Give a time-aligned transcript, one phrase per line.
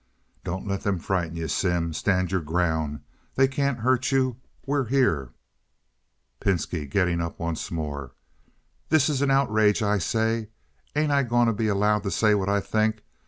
[0.43, 1.93] "Don't let them frighten you, Sim.
[1.93, 3.01] Stand your ground.
[3.35, 4.37] They can't hurt you.
[4.65, 5.29] We're here."
[6.39, 8.15] Pinski (getting up once more).
[8.89, 10.49] "This is an outrage, I say.
[10.95, 13.03] Ain't I gon' to be allowed to say what I think?